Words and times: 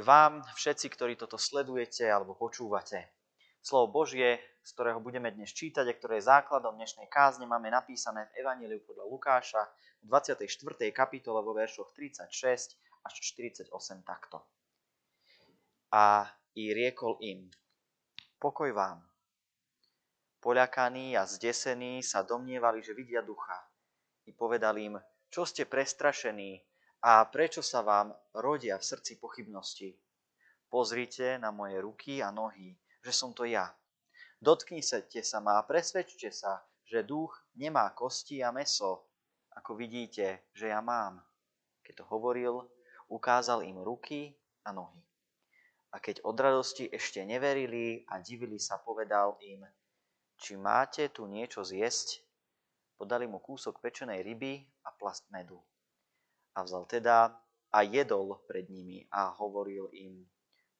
Pokoj 0.00 0.16
vám, 0.16 0.40
všetci, 0.56 0.96
ktorí 0.96 1.12
toto 1.20 1.36
sledujete 1.36 2.08
alebo 2.08 2.32
počúvate. 2.32 3.12
Slovo 3.60 4.00
Božie, 4.00 4.40
z 4.64 4.72
ktorého 4.72 4.96
budeme 4.96 5.28
dnes 5.28 5.52
čítať 5.52 5.84
a 5.84 5.92
ktoré 5.92 6.16
je 6.16 6.24
základom 6.24 6.72
dnešnej 6.72 7.04
kázne, 7.12 7.44
máme 7.44 7.68
napísané 7.68 8.32
v 8.32 8.40
Evangeliu 8.40 8.80
podľa 8.80 9.04
Lukáša 9.04 9.60
v 10.00 10.08
24. 10.08 10.88
kapitole 10.96 11.44
vo 11.44 11.52
veršoch 11.52 11.92
36 11.92 12.32
až 12.80 13.12
48 13.12 13.68
takto. 14.00 14.40
A 15.92 16.32
i 16.56 16.72
riekol 16.72 17.20
im, 17.20 17.52
pokoj 18.40 18.72
vám. 18.72 19.04
Poľakaní 20.40 21.12
a 21.12 21.28
zdesení 21.28 22.00
sa 22.00 22.24
domnievali, 22.24 22.80
že 22.80 22.96
vidia 22.96 23.20
ducha. 23.20 23.68
I 24.24 24.32
povedal 24.32 24.80
im, 24.80 24.96
čo 25.28 25.44
ste 25.44 25.68
prestrašení, 25.68 26.69
a 27.00 27.24
prečo 27.24 27.64
sa 27.64 27.80
vám 27.80 28.12
rodia 28.36 28.76
v 28.76 28.84
srdci 28.84 29.16
pochybnosti? 29.16 29.96
Pozrite 30.68 31.40
na 31.40 31.48
moje 31.48 31.80
ruky 31.80 32.20
a 32.20 32.28
nohy, 32.28 32.76
že 33.00 33.12
som 33.12 33.32
to 33.32 33.48
ja. 33.48 33.72
Dotknite 34.40 35.24
sa 35.24 35.40
ma 35.40 35.60
a 35.60 35.66
presvedčte 35.66 36.28
sa, 36.28 36.60
že 36.84 37.04
duch 37.04 37.32
nemá 37.56 37.92
kosti 37.96 38.44
a 38.44 38.52
meso, 38.52 39.08
ako 39.56 39.76
vidíte, 39.76 40.48
že 40.52 40.68
ja 40.68 40.80
mám. 40.84 41.24
Keď 41.82 42.00
to 42.00 42.04
hovoril, 42.08 42.68
ukázal 43.08 43.64
im 43.64 43.80
ruky 43.80 44.36
a 44.64 44.72
nohy. 44.72 45.00
A 45.90 45.98
keď 45.98 46.22
od 46.22 46.36
radosti 46.38 46.86
ešte 46.86 47.24
neverili 47.26 48.06
a 48.06 48.22
divili 48.22 48.62
sa, 48.62 48.78
povedal 48.78 49.34
im, 49.42 49.66
či 50.38 50.54
máte 50.54 51.10
tu 51.10 51.26
niečo 51.26 51.66
zjesť? 51.66 52.22
Podali 52.94 53.26
mu 53.26 53.40
kúsok 53.40 53.80
pečenej 53.80 54.22
ryby 54.22 54.62
a 54.86 54.94
plast 54.94 55.26
medu. 55.32 55.58
A 56.54 56.66
vzal 56.66 56.86
teda 56.90 57.34
a 57.70 57.78
jedol 57.86 58.42
pred 58.50 58.66
nimi 58.66 59.06
a 59.14 59.30
hovoril 59.38 59.86
im, 59.94 60.26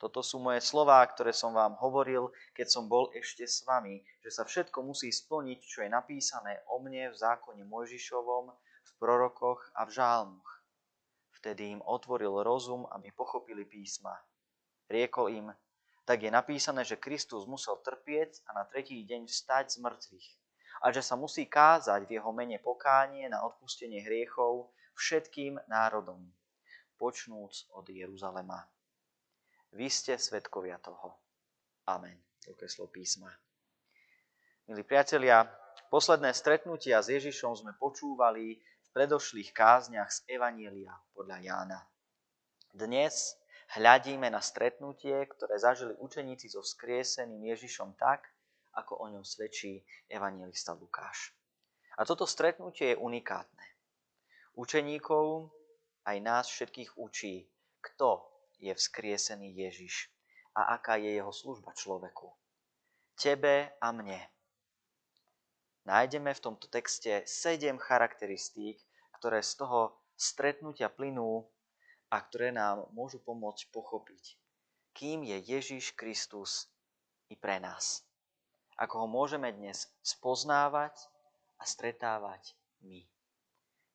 toto 0.01 0.25
sú 0.25 0.41
moje 0.41 0.65
slová, 0.65 1.05
ktoré 1.05 1.29
som 1.29 1.53
vám 1.53 1.77
hovoril, 1.77 2.33
keď 2.57 2.67
som 2.73 2.89
bol 2.89 3.13
ešte 3.13 3.45
s 3.45 3.61
vami, 3.69 4.01
že 4.25 4.33
sa 4.33 4.49
všetko 4.49 4.81
musí 4.81 5.13
splniť, 5.13 5.61
čo 5.61 5.85
je 5.85 5.93
napísané 5.93 6.65
o 6.73 6.81
mne 6.81 7.13
v 7.13 7.21
zákone 7.21 7.69
Mojžišovom, 7.69 8.49
v 8.81 8.91
prorokoch 8.97 9.61
a 9.77 9.85
v 9.85 9.93
žálmoch. 9.93 10.51
Vtedy 11.37 11.77
im 11.77 11.85
otvoril 11.85 12.33
rozum, 12.41 12.89
aby 12.97 13.13
pochopili 13.13 13.69
písma. 13.69 14.17
Riekol 14.89 15.37
im, 15.37 15.47
tak 16.09 16.25
je 16.25 16.33
napísané, 16.33 16.81
že 16.89 16.97
Kristus 16.97 17.45
musel 17.45 17.77
trpieť 17.85 18.41
a 18.49 18.57
na 18.57 18.65
tretí 18.65 19.05
deň 19.05 19.29
vstať 19.29 19.77
z 19.77 19.85
mŕtvych 19.85 20.29
a 20.81 20.97
že 20.97 21.05
sa 21.05 21.13
musí 21.13 21.45
kázať 21.45 22.09
v 22.09 22.17
jeho 22.17 22.33
mene 22.33 22.57
pokánie 22.57 23.29
na 23.29 23.45
odpustenie 23.45 24.01
hriechov 24.01 24.73
všetkým 25.01 25.57
národom, 25.73 26.21
počnúc 27.01 27.65
od 27.73 27.89
Jeruzalema. 27.89 28.61
Vy 29.73 29.89
ste 29.89 30.21
svetkovia 30.21 30.77
toho. 30.77 31.17
Amen. 31.89 32.21
Toľko 32.45 32.61
je 32.61 32.71
slov 32.71 32.89
písma. 32.93 33.33
Milí 34.69 34.85
priatelia, 34.85 35.49
posledné 35.89 36.37
stretnutia 36.37 37.01
s 37.01 37.09
Ježišom 37.09 37.65
sme 37.65 37.73
počúvali 37.81 38.61
v 38.61 38.89
predošlých 38.93 39.57
kázniach 39.57 40.13
z 40.13 40.37
Evanielia 40.37 40.93
podľa 41.17 41.41
Jána. 41.41 41.81
Dnes 42.77 43.41
hľadíme 43.73 44.29
na 44.29 44.45
stretnutie, 44.45 45.17
ktoré 45.33 45.57
zažili 45.57 45.97
učeníci 45.97 46.53
so 46.53 46.61
vzkrieseným 46.61 47.41
Ježišom 47.57 47.97
tak, 47.97 48.29
ako 48.77 49.01
o 49.01 49.07
ňom 49.11 49.25
svedčí 49.25 49.83
evangelista 50.07 50.77
Lukáš. 50.77 51.33
A 51.99 52.07
toto 52.07 52.29
stretnutie 52.29 52.95
je 52.95 53.01
unikátne. 53.01 53.80
Učeníkov 54.61 55.49
aj 56.05 56.17
nás 56.21 56.45
všetkých 56.53 57.01
učí, 57.01 57.49
kto 57.81 58.21
je 58.61 58.69
vzkriesený 58.77 59.57
Ježiš 59.57 60.13
a 60.53 60.77
aká 60.77 61.01
je 61.01 61.17
jeho 61.17 61.33
služba 61.33 61.73
človeku. 61.73 62.29
Tebe 63.17 63.73
a 63.81 63.89
mne. 63.89 64.21
Nájdeme 65.89 66.37
v 66.37 66.45
tomto 66.45 66.69
texte 66.69 67.25
sedem 67.25 67.81
charakteristík, 67.81 68.77
ktoré 69.17 69.41
z 69.41 69.65
toho 69.65 69.97
stretnutia 70.13 70.93
plynú 70.93 71.49
a 72.13 72.21
ktoré 72.21 72.53
nám 72.53 72.85
môžu 72.93 73.17
pomôcť 73.25 73.65
pochopiť, 73.73 74.37
kým 74.93 75.25
je 75.25 75.41
Ježiš 75.41 75.97
Kristus 75.97 76.69
i 77.33 77.35
pre 77.37 77.57
nás. 77.65 78.05
Ako 78.77 79.05
ho 79.05 79.09
môžeme 79.09 79.57
dnes 79.57 79.89
spoznávať 80.05 81.01
a 81.57 81.65
stretávať 81.65 82.53
my. 82.85 83.09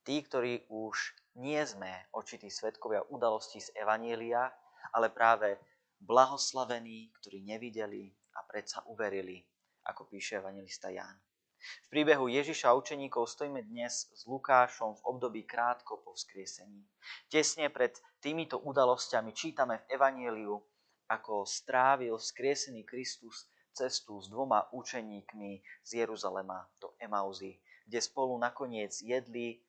Tí, 0.05 0.21
ktorí 0.21 0.69
už 0.69 1.17
nie 1.41 1.57
sme 1.65 1.89
očití 2.13 2.53
svetkovia 2.53 3.01
udalostí 3.09 3.57
z 3.57 3.73
Evanielia, 3.73 4.53
ale 4.93 5.09
práve 5.09 5.57
blahoslavení, 5.97 7.09
ktorí 7.17 7.41
nevideli 7.41 8.13
a 8.37 8.45
predsa 8.45 8.85
uverili, 8.85 9.41
ako 9.89 10.05
píše 10.05 10.37
evangelista 10.37 10.93
Ján. 10.93 11.17
V 11.57 11.87
príbehu 11.89 12.29
Ježiša 12.29 12.69
a 12.69 12.77
učeníkov 12.77 13.25
stojíme 13.25 13.65
dnes 13.65 14.05
s 14.13 14.29
Lukášom 14.29 15.01
v 15.01 15.05
období 15.09 15.41
krátko 15.49 16.05
po 16.05 16.13
vzkriesení. 16.13 16.85
Tesne 17.25 17.73
pred 17.73 17.97
týmito 18.21 18.61
udalosťami 18.61 19.33
čítame 19.33 19.81
v 19.81 19.97
Evanieliu, 19.97 20.61
ako 21.09 21.49
strávil 21.49 22.21
vzkriesený 22.21 22.85
Kristus 22.85 23.49
cestu 23.73 24.21
s 24.21 24.29
dvoma 24.29 24.69
učeníkmi 24.69 25.65
z 25.81 26.05
Jeruzalema 26.05 26.69
do 26.77 26.93
Emauzy, 27.01 27.57
kde 27.89 27.99
spolu 28.01 28.37
nakoniec 28.37 28.93
jedli 29.01 29.65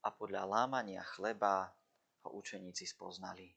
a 0.00 0.08
podľa 0.08 0.48
lámania 0.48 1.04
chleba 1.16 1.68
ho 2.24 2.30
učeníci 2.36 2.88
spoznali. 2.88 3.52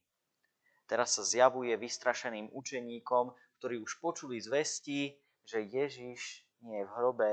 Teraz 0.83 1.15
sa 1.15 1.23
zjavuje 1.23 1.71
vystrašeným 1.79 2.51
učeníkom, 2.51 3.31
ktorí 3.59 3.79
už 3.79 4.03
počuli 4.03 4.39
zvesti, 4.43 5.15
že 5.47 5.63
Ježiš 5.63 6.43
nie 6.67 6.83
je 6.83 6.87
v 6.87 6.95
hrobe, 6.99 7.31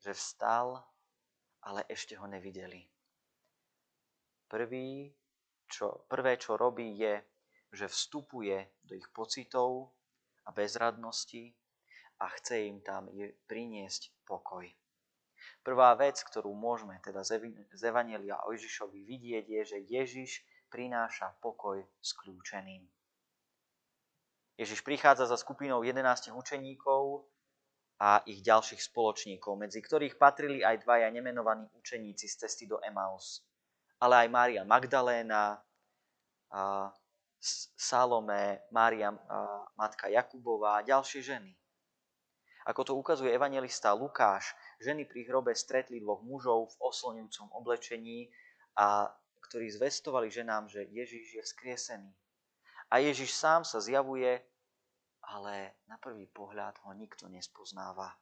že 0.00 0.16
vstal, 0.16 0.80
ale 1.64 1.84
ešte 1.88 2.16
ho 2.16 2.24
nevideli. 2.24 2.88
Prvý, 4.48 5.12
čo, 5.66 6.06
prvé, 6.08 6.38
čo 6.40 6.56
robí, 6.56 6.96
je, 6.96 7.20
že 7.74 7.90
vstupuje 7.90 8.80
do 8.86 8.94
ich 8.94 9.08
pocitov 9.10 9.92
a 10.46 10.54
bezradnosti 10.54 11.52
a 12.22 12.30
chce 12.40 12.70
im 12.70 12.78
tam 12.80 13.10
priniesť 13.50 14.24
pokoj. 14.24 14.64
Prvá 15.62 15.94
vec, 15.98 16.18
ktorú 16.22 16.54
môžeme 16.54 16.98
teda 17.02 17.26
z 17.26 17.82
Evanelia 17.82 18.38
o 18.46 18.54
Ježišovi 18.54 19.02
vidieť, 19.02 19.44
je, 19.46 19.62
že 19.64 19.78
Ježiš 19.86 20.30
prináša 20.70 21.34
pokoj 21.42 21.82
s 22.02 22.10
kľúčeným. 22.14 22.86
Ježiš 24.56 24.80
prichádza 24.80 25.28
za 25.28 25.36
skupinou 25.36 25.84
11 25.84 26.32
učeníkov 26.32 27.28
a 28.00 28.24
ich 28.24 28.40
ďalších 28.40 28.80
spoločníkov, 28.80 29.56
medzi 29.56 29.84
ktorých 29.84 30.16
patrili 30.16 30.64
aj 30.64 30.84
dvaja 30.84 31.08
nemenovaní 31.12 31.68
učeníci 31.76 32.28
z 32.28 32.34
cesty 32.44 32.64
do 32.64 32.80
Emaus, 32.80 33.44
ale 34.00 34.24
aj 34.24 34.28
Mária 34.32 34.62
Magdaléna, 34.64 35.60
a 36.52 36.88
Salome, 37.76 38.64
Mária 38.72 39.12
matka 39.76 40.08
Jakubová 40.08 40.80
a 40.80 40.86
ďalšie 40.86 41.20
ženy. 41.20 41.52
Ako 42.66 42.82
to 42.82 42.92
ukazuje 42.98 43.30
evangelista 43.30 43.94
Lukáš, 43.94 44.56
ženy 44.80 45.08
pri 45.08 45.26
hrobe 45.26 45.56
stretli 45.56 46.00
dvoch 46.00 46.20
mužov 46.22 46.76
v 46.76 46.90
oslňujúcom 46.90 47.48
oblečení, 47.56 48.28
a 48.76 49.08
ktorí 49.48 49.72
zvestovali 49.72 50.28
ženám, 50.28 50.68
že 50.68 50.84
Ježiš 50.92 51.40
je 51.40 51.42
vzkriesený. 51.42 52.12
A 52.92 53.00
Ježiš 53.00 53.32
sám 53.32 53.64
sa 53.64 53.80
zjavuje, 53.80 54.38
ale 55.24 55.80
na 55.90 55.98
prvý 55.98 56.28
pohľad 56.30 56.78
ho 56.86 56.92
nikto 56.92 57.26
nespoznáva. 57.26 58.14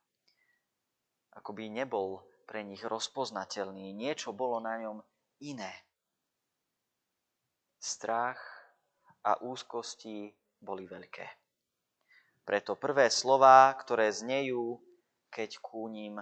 Ako 1.35 1.53
by 1.53 1.69
nebol 1.69 2.23
pre 2.47 2.63
nich 2.63 2.81
rozpoznateľný, 2.87 3.93
niečo 3.93 4.31
bolo 4.31 4.63
na 4.63 4.79
ňom 4.79 5.03
iné. 5.43 5.75
Strach 7.83 8.41
a 9.27 9.43
úzkosti 9.43 10.33
boli 10.63 10.89
veľké. 10.89 11.27
Preto 12.45 12.77
prvé 12.77 13.09
slová, 13.09 13.73
ktoré 13.77 14.13
znejú, 14.13 14.81
keď 15.33 15.61
ku 15.61 15.89
ním 15.89 16.21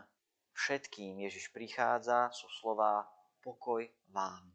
všetkým 0.52 1.24
Ježiš 1.24 1.50
prichádza, 1.52 2.30
sú 2.32 2.48
slova 2.60 3.08
pokoj 3.42 3.82
vám. 4.12 4.52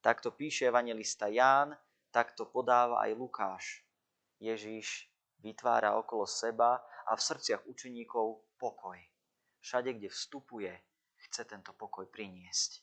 Takto 0.00 0.32
píše 0.32 0.70
evangelista 0.70 1.26
Ján, 1.26 1.74
takto 2.14 2.46
podáva 2.46 3.02
aj 3.04 3.12
Lukáš. 3.18 3.64
Ježiš 4.38 5.10
vytvára 5.42 5.98
okolo 5.98 6.24
seba 6.24 6.78
a 7.06 7.12
v 7.18 7.20
srdciach 7.20 7.66
učeníkov 7.66 8.56
pokoj. 8.56 8.98
Všade, 9.58 9.98
kde 9.98 10.08
vstupuje, 10.08 10.72
chce 11.28 11.44
tento 11.44 11.74
pokoj 11.74 12.06
priniesť. 12.06 12.80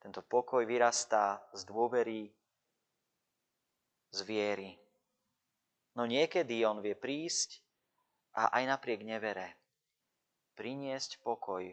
Tento 0.00 0.24
pokoj 0.24 0.64
vyrastá 0.64 1.44
z 1.52 1.68
dôvery, 1.68 2.32
z 4.10 4.20
viery. 4.24 4.80
No 5.92 6.08
niekedy 6.08 6.64
on 6.64 6.80
vie 6.80 6.96
prísť 6.96 7.60
a 8.32 8.48
aj 8.56 8.64
napriek 8.64 9.04
nevere 9.04 9.59
priniesť 10.60 11.24
pokoj 11.24 11.64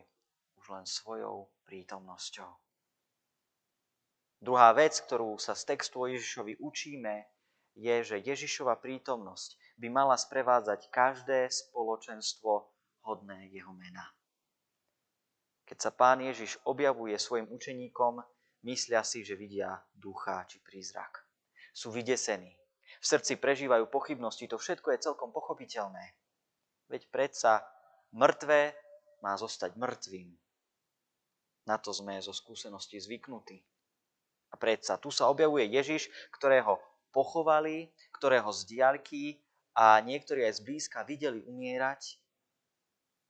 už 0.55 0.65
len 0.71 0.87
svojou 0.87 1.51
prítomnosťou. 1.67 2.47
Druhá 4.39 4.71
vec, 4.71 4.95
ktorú 5.03 5.35
sa 5.35 5.59
z 5.59 5.75
textu 5.75 5.99
o 5.99 6.07
Ježišovi 6.07 6.63
učíme, 6.63 7.27
je, 7.75 7.95
že 8.07 8.23
Ježišova 8.23 8.79
prítomnosť 8.79 9.59
by 9.75 9.91
mala 9.91 10.15
sprevádzať 10.15 10.87
každé 10.87 11.51
spoločenstvo 11.51 12.71
hodné 13.03 13.51
jeho 13.51 13.75
mena. 13.75 14.07
Keď 15.67 15.77
sa 15.83 15.91
pán 15.91 16.23
Ježiš 16.23 16.55
objavuje 16.63 17.19
svojim 17.19 17.51
učeníkom, 17.51 18.23
myslia 18.71 19.03
si, 19.03 19.27
že 19.27 19.35
vidia 19.35 19.83
ducha 19.91 20.47
či 20.47 20.63
prízrak. 20.63 21.27
Sú 21.75 21.91
vydesení. 21.91 22.55
V 23.03 23.05
srdci 23.05 23.35
prežívajú 23.35 23.91
pochybnosti, 23.91 24.47
to 24.47 24.55
všetko 24.55 24.95
je 24.95 25.03
celkom 25.11 25.35
pochopiteľné. 25.35 26.15
Veď 26.87 27.11
predsa 27.11 27.67
mŕtve 28.13 28.75
má 29.23 29.33
zostať 29.35 29.75
mŕtvým. 29.75 30.29
Na 31.67 31.75
to 31.75 31.91
sme 31.91 32.15
zo 32.23 32.31
skúsenosti 32.31 33.01
zvyknutí. 33.01 33.59
A 34.51 34.55
predsa 34.55 34.95
tu 34.95 35.11
sa 35.11 35.27
objavuje 35.27 35.67
Ježiš, 35.67 36.07
ktorého 36.31 36.79
pochovali, 37.11 37.91
ktorého 38.15 38.47
z 38.55 38.61
diaľky 38.71 39.23
a 39.75 39.99
niektorí 39.99 40.47
aj 40.47 40.63
zblízka 40.63 41.03
videli 41.03 41.43
umierať 41.43 42.15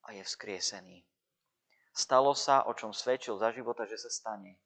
a 0.05 0.13
je 0.13 0.21
vzkriesený. 0.21 1.01
Stalo 1.97 2.37
sa, 2.37 2.61
o 2.69 2.77
čom 2.77 2.93
svedčil 2.93 3.41
za 3.41 3.49
života, 3.49 3.89
že 3.89 3.97
sa 3.97 4.13
stane. 4.13 4.61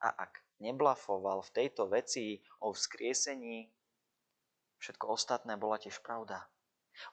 A 0.00 0.16
ak 0.16 0.40
neblafoval 0.64 1.44
v 1.44 1.52
tejto 1.52 1.92
veci 1.92 2.40
o 2.64 2.72
vzkriesení, 2.72 3.68
všetko 4.80 5.12
ostatné 5.12 5.60
bola 5.60 5.76
tiež 5.76 6.00
pravda. 6.00 6.48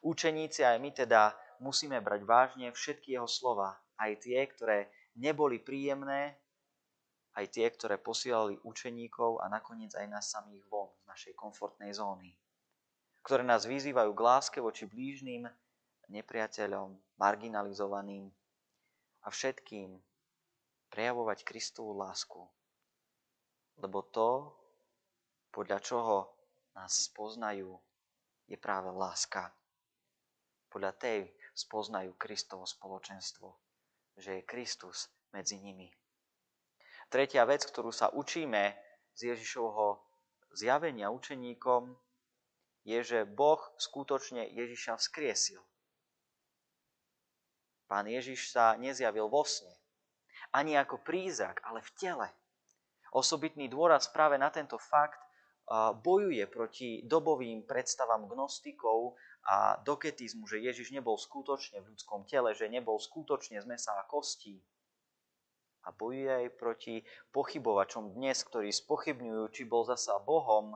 Učeníci 0.04 0.64
aj 0.64 0.78
my 0.78 0.90
teda 0.94 1.34
musíme 1.60 1.98
brať 2.02 2.22
vážne 2.24 2.68
všetky 2.70 3.18
jeho 3.18 3.30
slova, 3.30 3.78
aj 3.98 4.22
tie, 4.22 4.40
ktoré 4.46 4.90
neboli 5.18 5.58
príjemné, 5.58 6.38
aj 7.38 7.46
tie, 7.54 7.70
ktoré 7.70 8.02
posielali 8.02 8.58
učeníkov 8.66 9.42
a 9.42 9.50
nakoniec 9.50 9.94
aj 9.94 10.08
nás 10.10 10.26
samých 10.34 10.66
von 10.70 10.90
z 11.02 11.04
našej 11.06 11.34
komfortnej 11.38 11.94
zóny, 11.94 12.34
ktoré 13.22 13.46
nás 13.46 13.70
vyzývajú 13.70 14.12
k 14.14 14.26
láske 14.26 14.58
voči 14.58 14.90
blížnym, 14.90 15.46
nepriateľom, 16.08 16.98
marginalizovaným 17.20 18.32
a 19.22 19.28
všetkým 19.30 20.00
prejavovať 20.90 21.44
Kristovú 21.44 22.00
lásku. 22.00 22.42
Lebo 23.78 24.02
to, 24.10 24.56
podľa 25.54 25.80
čoho 25.84 26.18
nás 26.74 27.12
spoznajú, 27.12 27.78
je 28.48 28.58
práve 28.58 28.90
láska. 28.96 29.52
Podľa 30.78 30.94
tej 30.94 31.34
spoznajú 31.58 32.14
Kristovo 32.22 32.62
spoločenstvo, 32.70 33.50
že 34.14 34.38
je 34.38 34.46
Kristus 34.46 35.10
medzi 35.34 35.58
nimi. 35.58 35.90
Tretia 37.10 37.50
vec, 37.50 37.66
ktorú 37.66 37.90
sa 37.90 38.14
učíme 38.14 38.78
z 39.18 39.34
Ježišovho 39.34 39.98
zjavenia 40.54 41.10
učeníkom, 41.10 41.98
je, 42.86 43.00
že 43.02 43.26
Boh 43.26 43.58
skutočne 43.82 44.54
Ježiša 44.54 45.02
vzkriesil. 45.02 45.66
Pán 47.90 48.06
Ježiš 48.06 48.54
sa 48.54 48.78
nezjavil 48.78 49.34
vo 49.34 49.50
sne, 49.50 49.74
ani 50.54 50.78
ako 50.78 51.02
prízrak, 51.02 51.58
ale 51.66 51.82
v 51.82 51.90
tele. 51.98 52.30
Osobitný 53.18 53.66
dôraz 53.66 54.14
práve 54.14 54.38
na 54.38 54.54
tento 54.54 54.78
fakt 54.78 55.26
bojuje 56.06 56.46
proti 56.48 57.02
dobovým 57.02 57.66
predstavám 57.66 58.30
gnostikov 58.30 59.18
a 59.48 59.80
doketizmu, 59.88 60.44
že 60.44 60.60
Ježiš 60.60 60.92
nebol 60.92 61.16
skutočne 61.16 61.80
v 61.80 61.96
ľudskom 61.96 62.28
tele, 62.28 62.52
že 62.52 62.68
nebol 62.68 63.00
skutočne 63.00 63.64
z 63.64 63.66
mesa 63.66 63.96
a 63.96 64.04
kostí, 64.04 64.60
a 65.88 65.96
bojuje 65.96 66.28
aj 66.28 66.60
proti 66.60 66.96
pochybovačom 67.32 68.12
dnes, 68.20 68.44
ktorí 68.44 68.76
spochybňujú, 68.76 69.44
či 69.56 69.64
bol 69.64 69.88
zasa 69.88 70.20
Bohom 70.20 70.76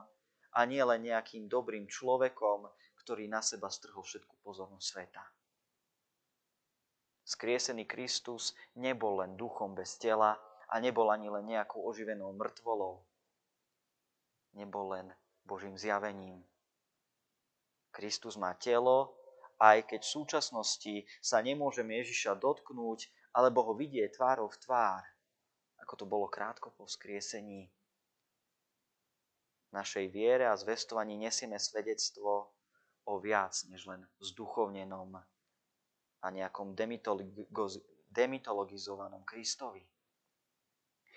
a 0.56 0.60
nie 0.64 0.80
len 0.80 1.04
nejakým 1.04 1.52
dobrým 1.52 1.84
človekom, 1.84 2.64
ktorý 3.04 3.28
na 3.28 3.44
seba 3.44 3.68
strhol 3.68 4.00
všetku 4.00 4.40
pozornosť 4.40 4.86
sveta. 4.88 5.24
Skriesený 7.28 7.84
Kristus 7.84 8.56
nebol 8.72 9.20
len 9.20 9.36
duchom 9.36 9.76
bez 9.76 10.00
tela 10.00 10.40
a 10.72 10.74
nebol 10.80 11.12
ani 11.12 11.28
len 11.28 11.44
nejakou 11.44 11.84
oživenou 11.84 12.32
mŕtvolou. 12.32 13.04
Nebol 14.56 14.96
len 14.96 15.06
Božím 15.44 15.76
zjavením. 15.76 16.40
Kristus 17.92 18.40
má 18.40 18.56
telo, 18.56 19.12
aj 19.62 19.86
keď 19.86 20.00
v 20.02 20.14
súčasnosti 20.18 20.94
sa 21.22 21.38
nemôžeme 21.38 21.94
Ježiša 22.02 22.34
dotknúť 22.40 23.06
alebo 23.36 23.62
ho 23.68 23.72
vidieť 23.78 24.16
tvárou 24.18 24.50
v 24.50 24.58
tvár, 24.58 25.04
ako 25.78 25.94
to 25.94 26.04
bolo 26.08 26.26
krátko 26.26 26.74
po 26.74 26.88
vzkriesení. 26.88 27.70
V 29.70 29.72
našej 29.72 30.08
viere 30.12 30.50
a 30.50 30.58
zvestovaní 30.58 31.16
nesieme 31.16 31.56
svedectvo 31.56 32.52
o 33.08 33.18
viac 33.18 33.56
než 33.72 33.86
len 33.88 34.04
zduchovnenom 34.20 35.16
a 36.22 36.26
nejakom 36.28 36.76
demitologizovanom 38.12 39.24
Kristovi. 39.24 39.80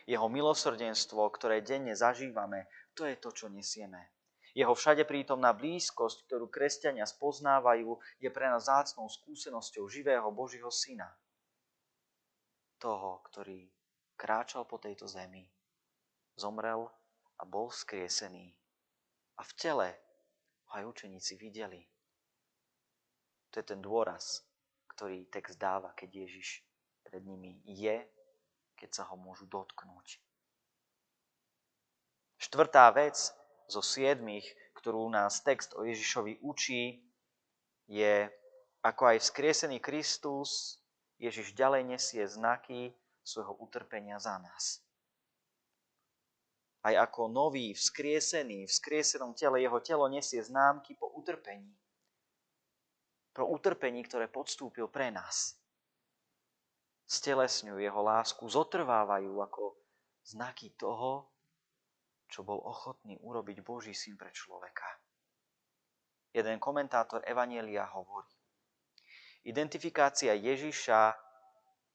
Jeho 0.06 0.30
milosrdenstvo, 0.30 1.34
ktoré 1.34 1.66
denne 1.66 1.98
zažívame, 1.98 2.70
to 2.94 3.10
je 3.10 3.18
to, 3.18 3.34
čo 3.34 3.50
nesieme. 3.50 4.15
Jeho 4.56 4.72
všade 4.72 5.04
prítomná 5.04 5.52
blízkosť, 5.52 6.32
ktorú 6.32 6.48
kresťania 6.48 7.04
spoznávajú, 7.04 8.00
je 8.24 8.30
pre 8.32 8.48
nás 8.48 8.72
zácnou 8.72 9.12
skúsenosťou 9.12 9.84
živého 9.92 10.32
Božího 10.32 10.72
Syna 10.72 11.12
toho, 12.80 13.20
ktorý 13.28 13.68
kráčal 14.16 14.64
po 14.70 14.80
tejto 14.80 15.08
zemi, 15.10 15.50
zomrel 16.40 16.88
a 17.40 17.44
bol 17.44 17.68
vzkriesený. 17.68 18.56
A 19.36 19.42
v 19.44 19.52
tele 19.60 19.90
ho 20.70 20.72
aj 20.80 20.84
učeníci 20.88 21.36
videli. 21.36 21.84
To 23.52 23.60
je 23.60 23.66
ten 23.66 23.84
dôraz, 23.84 24.44
ktorý 24.96 25.28
text 25.28 25.60
dáva, 25.60 25.92
keď 25.92 26.28
Ježiš 26.28 26.64
pred 27.04 27.24
nimi 27.24 27.60
je, 27.68 28.08
keď 28.80 28.90
sa 28.92 29.04
ho 29.12 29.20
môžu 29.20 29.48
dotknúť. 29.52 30.20
Štvrtá 32.40 32.92
vec 32.96 33.18
zo 33.68 33.82
siedmých, 33.82 34.46
ktorú 34.78 35.10
nás 35.10 35.42
text 35.42 35.74
o 35.74 35.86
Ježišovi 35.86 36.42
učí, 36.46 37.02
je, 37.90 38.30
ako 38.82 39.16
aj 39.16 39.18
vzkriesený 39.22 39.78
Kristus 39.82 40.82
Ježiš 41.18 41.56
ďalej 41.56 41.96
nesie 41.96 42.24
znaky 42.28 42.92
svojho 43.26 43.56
utrpenia 43.58 44.20
za 44.22 44.38
nás. 44.38 44.84
Aj 46.86 46.94
ako 46.94 47.26
nový, 47.34 47.74
vzkriesený, 47.74 48.70
v 48.70 48.70
vzkriesenom 48.70 49.34
tele, 49.34 49.66
jeho 49.66 49.80
telo 49.82 50.06
nesie 50.06 50.38
známky 50.38 50.94
po 50.94 51.10
utrpení. 51.18 51.74
Pro 53.34 53.50
utrpení, 53.50 54.06
ktoré 54.06 54.30
podstúpil 54.30 54.86
pre 54.86 55.10
nás. 55.10 55.58
Stelesňujú 57.10 57.82
jeho 57.82 58.02
lásku, 58.06 58.46
zotrvávajú 58.46 59.34
ako 59.42 59.78
znaky 60.26 60.78
toho, 60.78 61.35
čo 62.30 62.42
bol 62.44 62.62
ochotný 62.62 63.18
urobiť 63.22 63.62
Boží 63.62 63.94
syn 63.94 64.18
pre 64.18 64.34
človeka. 64.34 64.86
Jeden 66.36 66.60
komentátor 66.60 67.24
Evanielia 67.24 67.88
hovorí, 67.96 68.36
Identifikácia 69.46 70.34
Ježiša 70.34 71.14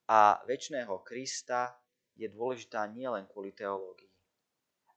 a 0.06 0.20
väčšného 0.46 1.02
Krista 1.02 1.74
je 2.14 2.30
dôležitá 2.30 2.86
nielen 2.86 3.26
kvôli 3.26 3.50
teológii, 3.50 4.14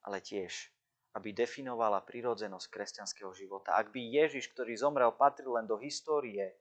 ale 0.05 0.21
tiež, 0.21 0.69
aby 1.17 1.33
definovala 1.33 2.05
prirodzenosť 2.05 2.69
kresťanského 2.69 3.33
života. 3.33 3.73
Ak 3.73 3.89
by 3.89 3.97
Ježiš, 4.05 4.53
ktorý 4.53 4.77
zomrel, 4.77 5.09
patril 5.17 5.57
len 5.57 5.65
do 5.65 5.81
histórie 5.81 6.53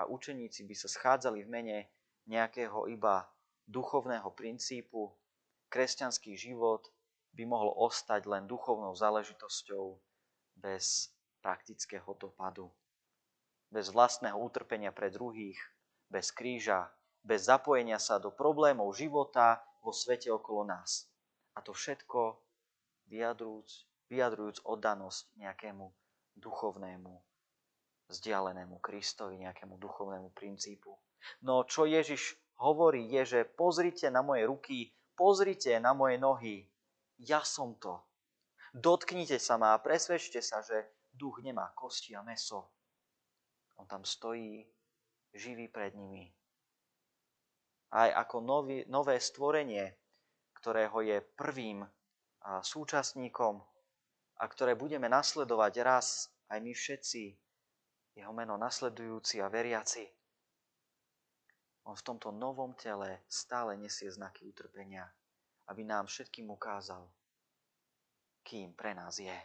a 0.00 0.08
učeníci 0.08 0.64
by 0.64 0.72
sa 0.72 0.88
schádzali 0.88 1.44
v 1.44 1.52
mene 1.52 1.78
nejakého 2.24 2.88
iba 2.88 3.28
duchovného 3.68 4.32
princípu, 4.32 5.12
kresťanský 5.68 6.32
život 6.32 6.88
by 7.34 7.42
mohol 7.44 7.74
ostať 7.90 8.30
len 8.30 8.46
duchovnou 8.46 8.94
záležitosťou 8.94 9.98
bez 10.56 11.10
praktického 11.42 12.14
dopadu 12.14 12.70
bez 13.74 13.90
vlastného 13.90 14.38
utrpenia 14.38 14.94
pre 14.94 15.10
druhých, 15.10 15.58
bez 16.06 16.30
kríža, 16.30 16.94
bez 17.26 17.50
zapojenia 17.50 17.98
sa 17.98 18.22
do 18.22 18.30
problémov 18.30 18.94
života 18.94 19.58
vo 19.82 19.90
svete 19.90 20.30
okolo 20.30 20.62
nás. 20.70 21.10
A 21.58 21.58
to 21.58 21.74
všetko 21.74 22.38
vyjadrujúc, 23.10 23.90
vyjadrujúc 24.14 24.62
oddanosť 24.62 25.34
nejakému 25.42 25.90
duchovnému, 26.38 27.14
vzdialenému 28.14 28.78
Kristovi, 28.78 29.42
nejakému 29.42 29.74
duchovnému 29.74 30.30
princípu. 30.30 30.94
No 31.42 31.66
čo 31.66 31.82
Ježiš 31.90 32.38
hovorí 32.62 33.10
je, 33.10 33.22
že 33.26 33.40
pozrite 33.58 34.06
na 34.06 34.22
moje 34.22 34.46
ruky, 34.46 34.94
pozrite 35.18 35.82
na 35.82 35.98
moje 35.98 36.14
nohy, 36.22 36.70
ja 37.22 37.44
som 37.46 37.78
to. 37.78 38.02
Dotknite 38.74 39.38
sa 39.38 39.54
ma 39.54 39.74
a 39.74 39.82
presvedčte 39.82 40.42
sa, 40.42 40.58
že 40.58 41.06
duch 41.14 41.38
nemá 41.46 41.70
kosti 41.78 42.18
a 42.18 42.26
meso, 42.26 42.74
on 43.78 43.86
tam 43.86 44.02
stojí 44.02 44.66
živý 45.34 45.66
pred 45.70 45.94
nimi. 45.94 46.30
Aj 47.94 48.10
ako 48.10 48.42
nový, 48.42 48.82
nové 48.90 49.18
stvorenie, 49.22 49.94
ktorého 50.58 50.98
je 51.02 51.22
prvým 51.22 51.86
súčasníkom 52.62 53.62
a 54.38 54.44
ktoré 54.50 54.74
budeme 54.74 55.06
nasledovať 55.06 55.74
raz 55.82 56.06
aj 56.50 56.58
my 56.58 56.74
všetci, 56.74 57.22
jeho 58.18 58.32
meno 58.34 58.58
nasledujúci 58.58 59.38
a 59.42 59.50
veriaci. 59.50 60.06
On 61.86 61.94
v 61.94 62.06
tomto 62.06 62.34
novom 62.34 62.74
tele 62.74 63.22
stále 63.30 63.78
nesie 63.78 64.10
znaky 64.10 64.46
utrpenia, 64.46 65.06
aby 65.68 65.82
nám 65.84 66.06
všetkým 66.06 66.50
ukázal, 66.50 67.04
kým 68.44 68.76
pre 68.76 68.92
nás 68.92 69.16
je. 69.16 69.38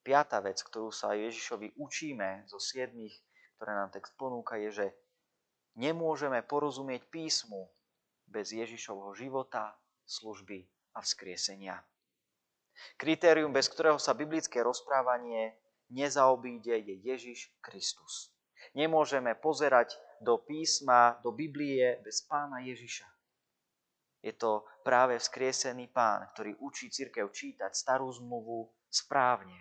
Piatá 0.00 0.40
vec, 0.40 0.62
ktorú 0.64 0.88
sa 0.88 1.12
Ježišovi 1.12 1.76
učíme 1.76 2.48
zo 2.48 2.56
siedmých, 2.56 3.14
ktoré 3.60 3.76
nám 3.76 3.92
text 3.92 4.16
ponúka, 4.16 4.56
je, 4.56 4.70
že 4.72 4.86
nemôžeme 5.76 6.40
porozumieť 6.40 7.04
písmu 7.12 7.68
bez 8.24 8.56
Ježišovho 8.56 9.12
života, 9.12 9.76
služby 10.08 10.64
a 10.96 11.04
vzkriesenia. 11.04 11.84
Kritérium, 12.96 13.52
bez 13.52 13.68
ktorého 13.68 14.00
sa 14.00 14.16
biblické 14.16 14.64
rozprávanie 14.64 15.52
nezaobíde, 15.92 16.80
je 16.80 16.94
Ježiš 17.04 17.52
Kristus. 17.60 18.32
Nemôžeme 18.76 19.34
pozerať 19.34 19.98
do 20.20 20.36
písma, 20.38 21.18
do 21.24 21.32
Biblie 21.32 21.98
bez 22.04 22.22
pána 22.22 22.60
Ježiša. 22.60 23.08
Je 24.20 24.36
to 24.36 24.68
práve 24.84 25.16
vzkriesený 25.16 25.88
pán, 25.88 26.28
ktorý 26.36 26.52
učí 26.60 26.92
církev 26.92 27.32
čítať 27.32 27.72
starú 27.72 28.12
zmluvu 28.12 28.68
správne. 28.92 29.56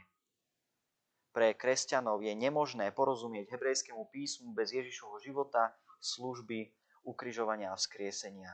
Pre 1.32 1.56
kresťanov 1.56 2.20
je 2.20 2.36
nemožné 2.36 2.92
porozumieť 2.92 3.56
hebrejskému 3.56 4.12
písmu 4.12 4.52
bez 4.52 4.76
Ježišovho 4.76 5.24
života, 5.24 5.72
služby, 6.04 6.68
ukrižovania 7.08 7.72
a 7.72 7.80
vzkriesenia. 7.80 8.52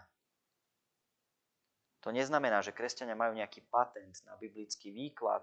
To 2.06 2.14
neznamená, 2.14 2.62
že 2.62 2.76
kresťania 2.76 3.18
majú 3.18 3.34
nejaký 3.34 3.66
patent 3.66 4.14
na 4.30 4.38
biblický 4.38 4.94
výklad, 4.94 5.42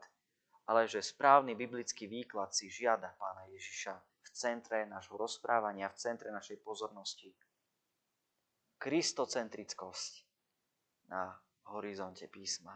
ale 0.70 0.86
že 0.86 1.02
správny 1.02 1.58
biblický 1.58 2.06
výklad 2.06 2.54
si 2.54 2.70
žiada 2.70 3.10
pána 3.18 3.50
Ježiša 3.50 4.11
v 4.22 4.28
centre 4.30 4.86
nášho 4.86 5.18
rozprávania, 5.18 5.90
v 5.90 5.98
centre 5.98 6.30
našej 6.30 6.62
pozornosti. 6.62 7.34
Kristocentrickosť 8.78 10.12
na 11.10 11.34
horizonte 11.70 12.26
písma. 12.30 12.74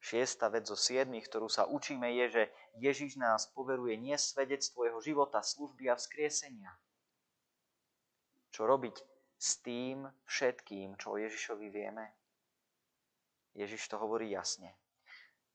Šiesta 0.00 0.50
vec 0.50 0.66
zo 0.66 0.74
siedmých, 0.74 1.30
ktorú 1.30 1.46
sa 1.46 1.70
učíme, 1.70 2.10
je, 2.18 2.26
že 2.34 2.42
Ježiš 2.82 3.14
nás 3.14 3.46
poveruje 3.54 3.94
nie 3.94 4.18
svedectvo 4.18 4.82
jeho 4.82 4.98
života, 4.98 5.38
služby 5.38 5.86
a 5.86 5.94
vzkriesenia. 5.94 6.74
Čo 8.50 8.66
robiť 8.66 8.96
s 9.38 9.62
tým 9.62 10.10
všetkým, 10.26 10.98
čo 10.98 11.14
o 11.14 11.20
Ježišovi 11.20 11.68
vieme? 11.70 12.10
Ježiš 13.54 13.86
to 13.86 14.02
hovorí 14.02 14.34
jasne. 14.34 14.74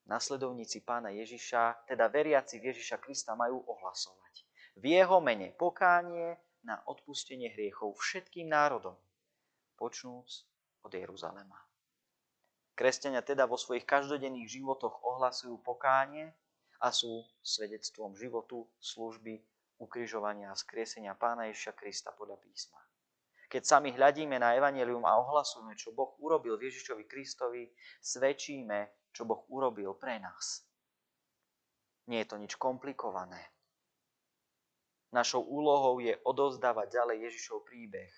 Nasledovníci 0.05 0.85
pána 0.85 1.09
Ježiša, 1.09 1.89
teda 1.89 2.05
veriaci 2.13 2.61
v 2.61 2.69
Ježiša 2.69 3.01
Krista, 3.01 3.33
majú 3.33 3.65
ohlasovať. 3.65 4.45
V 4.77 4.83
jeho 4.85 5.17
mene 5.17 5.49
pokánie 5.57 6.37
na 6.61 6.77
odpustenie 6.85 7.49
hriechov 7.49 7.97
všetkým 7.97 8.45
národom, 8.49 8.97
počnúc 9.73 10.45
od 10.85 10.93
Jeruzalema. 10.93 11.57
Kresťania 12.75 13.23
teda 13.23 13.47
vo 13.47 13.55
svojich 13.55 13.87
každodenných 13.87 14.51
životoch 14.51 14.99
ohlasujú 15.01 15.57
pokánie 15.63 16.29
a 16.83 16.91
sú 16.91 17.23
svedectvom 17.39 18.13
životu, 18.19 18.67
služby, 18.83 19.41
ukrižovania 19.79 20.51
a 20.51 20.59
skriesenia 20.59 21.15
pána 21.15 21.47
Ježiša 21.49 21.73
Krista 21.73 22.11
podľa 22.11 22.37
písma. 22.43 22.77
Keď 23.47 23.63
sami 23.63 23.95
hľadíme 23.95 24.35
na 24.35 24.57
Evangelium 24.59 25.07
a 25.07 25.15
ohlasujeme, 25.15 25.77
čo 25.79 25.95
Boh 25.95 26.17
urobil 26.19 26.59
v 26.59 26.67
Ježišovi 26.67 27.07
Kristovi, 27.07 27.71
svedčíme, 28.03 29.04
čo 29.15 29.23
Boh 29.23 29.47
urobil 29.47 29.95
pre 29.95 30.19
nás. 30.19 30.67
Nie 32.11 32.27
je 32.27 32.35
to 32.35 32.37
nič 32.37 32.59
komplikované. 32.59 33.39
Našou 35.15 35.47
úlohou 35.47 36.03
je 36.03 36.19
odozdávať 36.27 36.91
ďalej 36.91 37.31
Ježišov 37.31 37.63
príbeh 37.63 38.11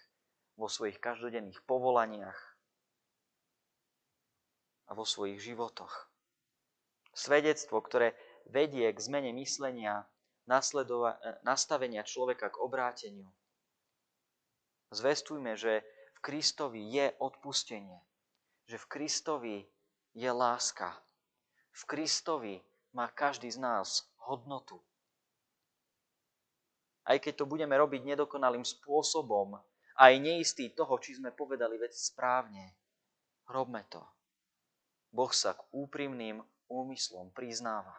vo 0.58 0.66
svojich 0.66 0.98
každodenných 0.98 1.62
povolaniach 1.70 2.40
a 4.90 4.98
vo 4.98 5.06
svojich 5.06 5.38
životoch. 5.38 6.10
Svedectvo, 7.14 7.78
ktoré 7.86 8.18
vedie 8.50 8.90
k 8.90 8.98
zmene 8.98 9.30
myslenia, 9.38 10.10
nastavenia 11.46 12.02
človeka 12.02 12.50
k 12.50 12.58
obráteniu, 12.58 13.30
Zvestujme, 14.88 15.60
že 15.60 15.84
v 16.16 16.20
Kristovi 16.24 16.80
je 16.88 17.12
odpustenie, 17.20 18.00
že 18.72 18.80
v 18.80 18.86
Kristovi 18.88 19.56
je 20.18 20.32
láska. 20.34 20.98
V 21.78 21.82
Kristovi 21.86 22.58
má 22.90 23.06
každý 23.14 23.54
z 23.54 23.62
nás 23.62 24.10
hodnotu. 24.26 24.82
Aj 27.06 27.22
keď 27.22 27.46
to 27.46 27.46
budeme 27.46 27.78
robiť 27.78 28.02
nedokonalým 28.02 28.66
spôsobom, 28.66 29.62
aj 29.98 30.14
neistý 30.18 30.74
toho, 30.74 30.98
či 30.98 31.22
sme 31.22 31.30
povedali 31.30 31.78
veci 31.78 32.02
správne, 32.02 32.74
robme 33.46 33.86
to. 33.88 34.02
Boh 35.14 35.30
sa 35.30 35.54
k 35.54 35.62
úprimným 35.72 36.42
úmyslom 36.68 37.32
priznáva. 37.32 37.96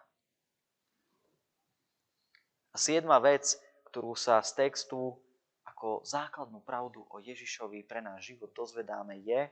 A 2.74 2.76
siedma 2.76 3.16
vec, 3.22 3.56
ktorú 3.88 4.12
sa 4.12 4.42
z 4.44 4.68
textu 4.68 5.16
ako 5.64 6.02
základnú 6.04 6.60
pravdu 6.66 7.06
o 7.08 7.16
Ježišovi 7.22 7.86
pre 7.86 8.02
náš 8.02 8.34
život 8.34 8.52
dozvedáme 8.52 9.22
je, 9.24 9.48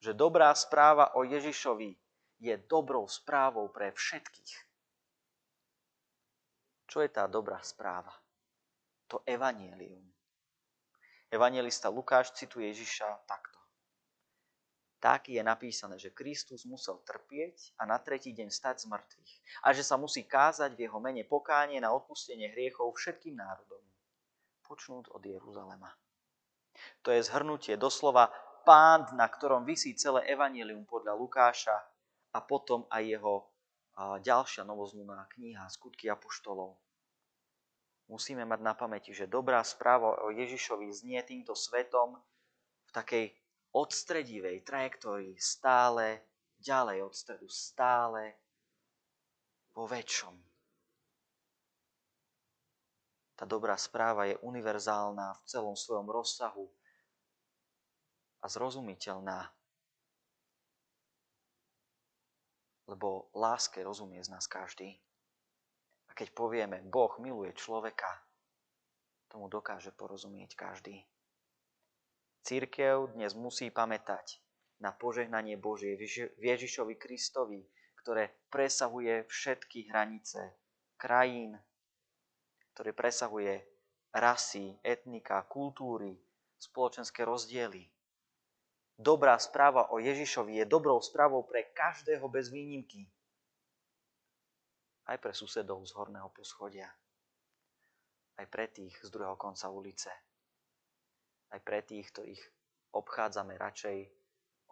že 0.00 0.12
dobrá 0.12 0.52
správa 0.54 1.14
o 1.16 1.24
Ježišovi 1.24 1.96
je 2.40 2.54
dobrou 2.68 3.08
správou 3.08 3.68
pre 3.72 3.92
všetkých. 3.92 4.54
Čo 6.86 7.02
je 7.02 7.10
tá 7.10 7.26
dobrá 7.26 7.58
správa? 7.64 8.12
To 9.10 9.22
evanielium. 9.26 10.04
Evangelista 11.32 11.90
Lukáš 11.90 12.30
cituje 12.36 12.70
Ježiša 12.70 13.26
takto. 13.26 13.58
Tak 15.02 15.28
je 15.28 15.42
napísané, 15.42 15.98
že 15.98 16.14
Kristus 16.14 16.64
musel 16.64 17.02
trpieť 17.04 17.76
a 17.78 17.86
na 17.86 17.98
tretí 17.98 18.32
deň 18.32 18.48
stať 18.48 18.86
z 18.86 18.86
mŕtvych 18.90 19.32
a 19.62 19.68
že 19.74 19.82
sa 19.84 20.00
musí 20.00 20.24
kázať 20.24 20.72
v 20.74 20.88
jeho 20.88 20.98
mene 21.02 21.22
pokánie 21.26 21.78
na 21.82 21.92
odpustenie 21.92 22.50
hriechov 22.54 22.94
všetkým 22.96 23.36
národom 23.36 23.86
počnúť 24.66 25.14
od 25.14 25.22
Jeruzalema. 25.22 25.94
To 27.06 27.14
je 27.14 27.22
zhrnutie 27.22 27.78
doslova 27.78 28.28
pánd, 28.66 29.14
na 29.14 29.30
ktorom 29.30 29.62
vysí 29.62 29.94
celé 29.94 30.26
evanelium 30.26 30.82
podľa 30.82 31.14
Lukáša 31.14 31.78
a 32.34 32.42
potom 32.42 32.90
aj 32.90 33.02
jeho 33.06 33.46
ďalšia 34.20 34.66
novozmluvná 34.66 35.30
kniha 35.30 35.70
Skutky 35.70 36.10
apoštolov. 36.10 36.74
Musíme 38.10 38.42
mať 38.42 38.60
na 38.62 38.74
pamäti, 38.74 39.14
že 39.14 39.30
dobrá 39.30 39.62
správa 39.62 40.26
o 40.26 40.34
Ježišovi 40.34 40.90
znie 40.90 41.22
týmto 41.22 41.54
svetom 41.54 42.18
v 42.86 42.90
takej 42.90 43.24
odstredivej 43.70 44.62
trajektórii 44.66 45.34
stále 45.38 46.26
ďalej 46.58 47.02
od 47.02 47.12
stredu, 47.14 47.46
stále 47.50 48.36
vo 49.74 49.86
väčšom. 49.90 50.34
Tá 53.36 53.44
dobrá 53.44 53.76
správa 53.76 54.24
je 54.24 54.40
univerzálna 54.40 55.36
v 55.36 55.42
celom 55.44 55.76
svojom 55.76 56.08
rozsahu 56.08 56.64
a 58.40 58.46
zrozumiteľná. 58.48 59.52
Lebo 62.86 63.30
láske 63.34 63.82
rozumie 63.82 64.22
z 64.22 64.30
nás 64.30 64.46
každý. 64.46 64.96
A 66.06 66.14
keď 66.14 66.32
povieme, 66.32 66.78
Boh 66.86 67.10
miluje 67.18 67.50
človeka, 67.58 68.08
tomu 69.26 69.50
dokáže 69.50 69.90
porozumieť 69.90 70.54
každý. 70.54 71.02
Církev 72.46 73.10
dnes 73.18 73.34
musí 73.34 73.74
pamätať 73.74 74.38
na 74.78 74.94
požehnanie 74.94 75.58
Božie 75.58 75.98
Ježišovi 76.38 76.94
Kristovi, 76.94 77.66
ktoré 77.98 78.30
presahuje 78.54 79.26
všetky 79.26 79.90
hranice 79.90 80.54
krajín, 80.94 81.58
ktoré 82.70 82.94
presahuje 82.94 83.66
rasy, 84.14 84.78
etnika, 84.86 85.42
kultúry, 85.50 86.14
spoločenské 86.56 87.26
rozdiely. 87.26 87.95
Dobrá 88.96 89.36
správa 89.36 89.92
o 89.92 90.00
Ježišovi 90.00 90.56
je 90.56 90.64
dobrou 90.64 90.96
správou 91.04 91.44
pre 91.44 91.68
každého 91.76 92.24
bez 92.32 92.48
výnimky. 92.48 93.04
Aj 95.04 95.20
pre 95.20 95.36
susedov 95.36 95.84
z 95.84 95.92
horného 95.92 96.32
poschodia. 96.32 96.88
Aj 98.40 98.46
pre 98.48 98.72
tých 98.72 98.96
z 99.04 99.08
druhého 99.12 99.36
konca 99.36 99.68
ulice. 99.68 100.08
Aj 101.52 101.60
pre 101.60 101.84
tých, 101.84 102.08
ktorých 102.10 102.42
obchádzame 102.96 103.54
radšej 103.60 104.08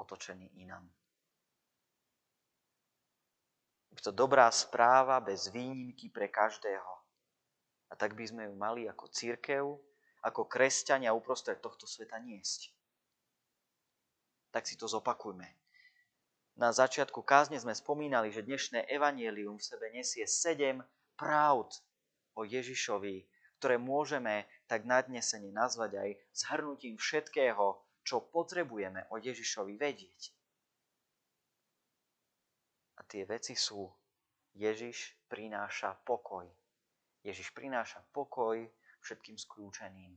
otočený 0.01 0.57
inam. 0.59 0.89
Je 3.95 4.03
to 4.03 4.11
dobrá 4.11 4.51
správa 4.51 5.23
bez 5.23 5.53
výnimky 5.53 6.11
pre 6.11 6.33
každého. 6.33 6.93
A 7.89 7.95
tak 7.95 8.19
by 8.19 8.25
sme 8.27 8.43
ju 8.51 8.55
mali 8.57 8.89
ako 8.91 9.07
církev 9.07 9.63
ako 10.25 10.49
kresťania 10.49 11.13
uprostred 11.13 11.61
tohto 11.61 11.85
sveta 11.85 12.17
niesť. 12.19 12.74
Tak 14.55 14.71
si 14.71 14.79
to 14.79 14.87
zopakujme. 14.87 15.51
Na 16.55 16.71
začiatku 16.71 17.27
kázne 17.27 17.59
sme 17.59 17.75
spomínali, 17.75 18.31
že 18.31 18.47
dnešné 18.47 18.87
evanielium 18.87 19.59
v 19.59 19.67
sebe 19.67 19.91
nesie 19.91 20.31
sedem 20.31 20.79
pravd 21.19 21.75
o 22.39 22.47
Ježišovi, 22.47 23.27
ktoré 23.59 23.83
môžeme 23.83 24.47
tak 24.71 24.87
nadnesene 24.87 25.51
nazvať 25.51 25.99
aj 25.99 26.11
zhrnutím 26.31 26.95
všetkého, 26.95 27.83
čo 28.07 28.31
potrebujeme 28.31 29.11
o 29.11 29.19
Ježišovi 29.19 29.75
vedieť. 29.75 30.31
A 32.95 33.03
tie 33.11 33.27
veci 33.27 33.59
sú, 33.59 33.91
Ježiš 34.55 35.19
prináša 35.27 35.99
pokoj. 36.07 36.47
Ježiš 37.27 37.51
prináša 37.51 38.07
pokoj 38.15 38.63
všetkým 39.03 39.35
skľúčeným. 39.35 40.15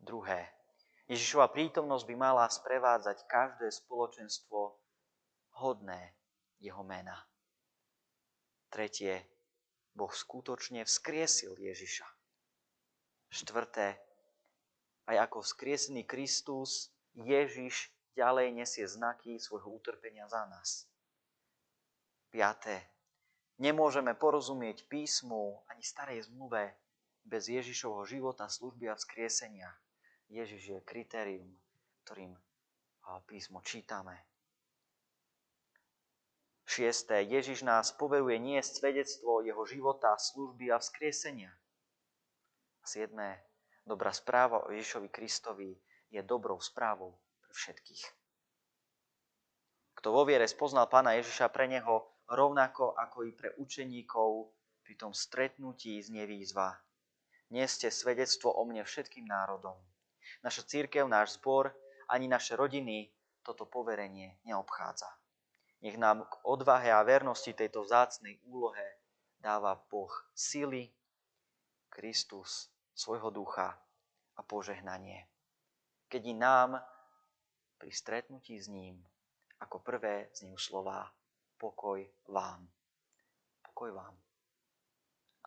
Druhé. 0.00 0.63
Ježišova 1.04 1.52
prítomnosť 1.52 2.04
by 2.08 2.14
mala 2.16 2.48
sprevádzať 2.48 3.28
každé 3.28 3.68
spoločenstvo 3.68 4.80
hodné 5.60 6.16
jeho 6.64 6.80
mena. 6.80 7.28
Tretie. 8.72 9.28
Boh 9.94 10.10
skutočne 10.10 10.82
vzkriesil 10.82 11.54
Ježiša. 11.54 12.08
Štvrté, 13.30 13.94
aj 15.06 15.16
ako 15.30 15.46
vzkriesený 15.46 16.02
Kristus, 16.02 16.90
Ježiš 17.14 17.94
ďalej 18.18 18.50
nesie 18.50 18.82
znaky 18.90 19.38
svojho 19.38 19.70
utrpenia 19.70 20.26
za 20.26 20.50
nás. 20.50 20.90
Piaté, 22.34 22.90
nemôžeme 23.62 24.18
porozumieť 24.18 24.90
písmu 24.90 25.62
ani 25.70 25.86
starej 25.86 26.26
zmluve 26.26 26.74
bez 27.22 27.46
Ježišovho 27.46 28.02
života, 28.02 28.50
služby 28.50 28.90
a 28.90 28.98
vzkriesenia. 28.98 29.70
Ježiš 30.34 30.62
je 30.66 30.78
kritérium, 30.82 31.46
ktorým 32.02 32.34
písmo 33.30 33.62
čítame. 33.62 34.18
Šiesté. 36.66 37.22
Ježiš 37.22 37.62
nás 37.62 37.94
poveruje 37.94 38.42
nie 38.42 38.58
svedectvo 38.58 39.46
jeho 39.46 39.62
života, 39.62 40.18
služby 40.18 40.74
a 40.74 40.82
vzkriesenia. 40.82 41.54
Siedmé. 42.82 43.46
Dobrá 43.86 44.10
správa 44.10 44.66
o 44.66 44.74
Ježišovi 44.74 45.06
Kristovi 45.12 45.70
je 46.10 46.18
dobrou 46.26 46.58
správou 46.58 47.14
pre 47.38 47.52
všetkých. 47.54 48.04
Kto 50.02 50.08
vo 50.10 50.26
viere 50.26 50.50
spoznal 50.50 50.90
pána 50.90 51.14
Ježiša 51.14 51.46
pre 51.54 51.70
neho 51.70 52.10
rovnako 52.26 52.98
ako 52.98 53.28
i 53.28 53.30
pre 53.30 53.54
učeníkov 53.54 54.50
pri 54.82 54.94
tom 54.98 55.14
stretnutí 55.14 56.02
z 56.02 56.10
nevýzva. 56.10 56.74
Neste 57.54 57.86
svedectvo 57.92 58.50
o 58.50 58.66
mne 58.66 58.82
všetkým 58.82 59.30
národom. 59.30 59.78
Naša 60.42 60.62
církev, 60.64 61.08
náš 61.08 61.36
zbor, 61.40 61.72
ani 62.08 62.28
naše 62.28 62.56
rodiny 62.56 63.12
toto 63.44 63.68
poverenie 63.68 64.40
neobchádza. 64.44 65.08
Nech 65.84 66.00
nám 66.00 66.24
k 66.24 66.34
odvahe 66.48 66.88
a 66.88 67.04
vernosti 67.04 67.52
tejto 67.52 67.84
vzácnej 67.84 68.40
úlohe 68.48 69.04
dáva 69.36 69.76
Boh 69.76 70.12
sily, 70.32 70.88
Kristus, 71.92 72.72
svojho 72.96 73.28
ducha 73.28 73.76
a 74.34 74.40
požehnanie. 74.40 75.28
Keď 76.08 76.22
i 76.24 76.34
nám 76.34 76.80
pri 77.76 77.92
stretnutí 77.92 78.56
s 78.56 78.72
ním 78.72 79.04
ako 79.60 79.84
prvé 79.84 80.32
znejú 80.32 80.56
slová 80.56 81.12
pokoj 81.60 82.00
vám. 82.32 82.64
Pokoj 83.60 83.90
vám. 83.92 84.14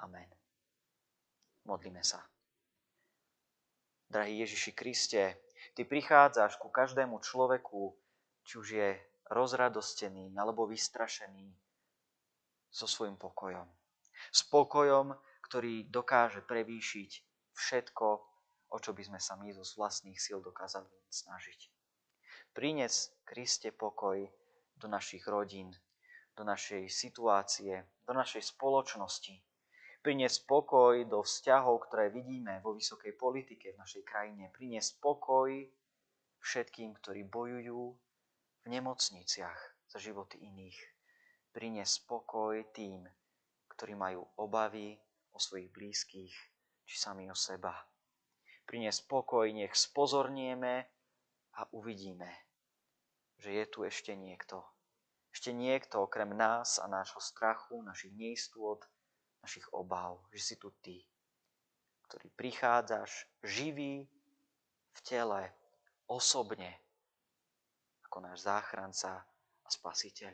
Amen. 0.06 0.30
Modlíme 1.66 2.06
sa. 2.06 2.37
Drahý 4.08 4.48
Ježiši 4.48 4.72
Kriste, 4.72 5.24
Ty 5.78 5.86
prichádzaš 5.86 6.58
ku 6.58 6.74
každému 6.74 7.22
človeku, 7.22 7.94
či 8.42 8.54
už 8.58 8.68
je 8.72 8.90
rozradostený 9.30 10.34
alebo 10.34 10.66
vystrašený 10.66 11.54
so 12.72 12.88
svojím 12.90 13.14
pokojom. 13.20 13.68
S 14.34 14.42
pokojom, 14.48 15.14
ktorý 15.46 15.86
dokáže 15.92 16.42
prevýšiť 16.42 17.12
všetko, 17.54 18.08
o 18.74 18.78
čo 18.82 18.92
by 18.98 19.04
sme 19.06 19.20
sa 19.22 19.38
my 19.38 19.54
zo 19.54 19.64
vlastných 19.78 20.18
síl 20.18 20.42
dokázali 20.42 20.90
snažiť. 21.14 21.70
Prines, 22.58 23.14
Kriste, 23.22 23.70
pokoj 23.70 24.18
do 24.82 24.88
našich 24.90 25.30
rodín, 25.30 25.70
do 26.34 26.42
našej 26.42 26.90
situácie, 26.90 27.86
do 28.06 28.14
našej 28.18 28.50
spoločnosti. 28.56 29.36
Priniesť 30.08 30.48
pokoj 30.48 31.04
do 31.04 31.20
vzťahov, 31.20 31.92
ktoré 31.92 32.08
vidíme 32.08 32.64
vo 32.64 32.72
vysokej 32.72 33.20
politike 33.20 33.76
v 33.76 33.80
našej 33.84 34.08
krajine. 34.08 34.48
Priniesť 34.56 35.04
pokoj 35.04 35.52
všetkým, 36.40 36.96
ktorí 36.96 37.28
bojujú 37.28 37.92
v 38.64 38.68
nemocniciach 38.72 39.60
za 39.92 40.00
životy 40.00 40.40
iných. 40.40 40.80
Priniesť 41.52 42.08
spokoj 42.08 42.56
tým, 42.72 43.04
ktorí 43.68 44.00
majú 44.00 44.24
obavy 44.40 44.96
o 45.36 45.44
svojich 45.44 45.76
blízkych 45.76 46.32
či 46.88 46.96
sami 46.96 47.28
o 47.28 47.36
seba. 47.36 47.76
Priniesť 48.64 49.12
spokoj, 49.12 49.44
nech 49.52 49.76
spozornieme 49.76 50.88
a 51.60 51.68
uvidíme, 51.76 52.32
že 53.44 53.60
je 53.60 53.66
tu 53.68 53.84
ešte 53.84 54.16
niekto. 54.16 54.64
Ešte 55.36 55.52
niekto 55.52 56.00
okrem 56.08 56.32
nás 56.32 56.80
a 56.80 56.88
nášho 56.88 57.20
strachu, 57.20 57.84
našich 57.84 58.16
neistôt, 58.16 58.80
našich 59.44 59.68
obav, 59.74 60.22
že 60.34 60.54
si 60.54 60.56
tu 60.58 60.72
ty, 60.82 61.04
ktorý 62.08 62.32
prichádzaš 62.36 63.28
živý 63.44 64.08
v 64.96 65.00
tele, 65.04 65.52
osobne 66.08 66.72
ako 68.08 68.24
náš 68.24 68.48
záchranca 68.48 69.28
a 69.64 69.68
spasiteľ. 69.68 70.32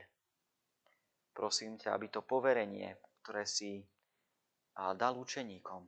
Prosím 1.33 1.81
ťa, 1.81 1.97
aby 1.97 2.13
to 2.13 2.21
poverenie, 2.21 2.93
ktoré 3.25 3.49
si 3.49 3.81
dal 4.77 5.17
učeníkom, 5.17 5.81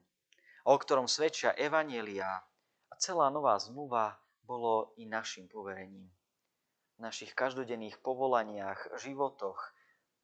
o 0.66 0.76
ktorom 0.82 1.06
svedčia 1.06 1.54
Evanielia 1.54 2.42
a 2.90 2.94
celá 2.98 3.30
nová 3.30 3.54
zmluva, 3.62 4.18
bolo 4.46 4.94
i 4.98 5.10
našim 5.10 5.50
poverením. 5.50 6.10
V 6.98 7.00
našich 7.02 7.34
každodenných 7.34 8.02
povolaniach, 8.02 9.02
životoch, 9.02 9.58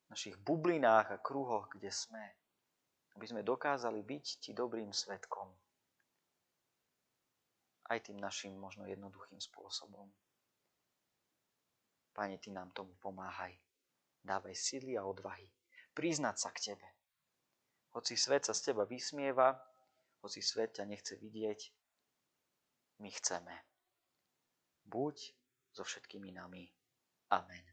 našich 0.09 0.37
bublinách 0.41 1.09
a 1.13 1.21
kruhoch, 1.21 1.69
kde 1.73 1.89
sme, 1.89 2.21
aby 3.15 3.25
sme 3.27 3.41
dokázali 3.43 4.01
byť 4.03 4.25
ti 4.39 4.51
dobrým 4.55 4.93
svetkom. 4.95 5.51
Aj 7.91 7.99
tým 7.99 8.15
našim 8.19 8.55
možno 8.55 8.87
jednoduchým 8.87 9.39
spôsobom. 9.43 10.07
Pane, 12.15 12.39
Ty 12.39 12.51
nám 12.55 12.71
tomu 12.71 12.95
pomáhaj. 12.99 13.55
Dávaj 14.23 14.55
sily 14.55 14.95
a 14.95 15.03
odvahy. 15.03 15.47
Priznať 15.91 16.35
sa 16.39 16.49
k 16.55 16.71
Tebe. 16.71 16.87
Hoci 17.91 18.15
svet 18.15 18.47
sa 18.47 18.55
z 18.55 18.71
Teba 18.71 18.87
vysmieva, 18.87 19.59
hoci 20.23 20.39
svet 20.39 20.79
ťa 20.79 20.87
nechce 20.87 21.19
vidieť, 21.19 21.59
my 23.01 23.09
chceme. 23.11 23.55
Buď 24.85 25.33
so 25.73 25.83
všetkými 25.83 26.31
nami. 26.31 26.69
Amen. 27.33 27.70